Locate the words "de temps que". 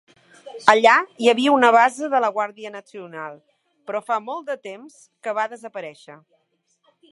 4.51-5.37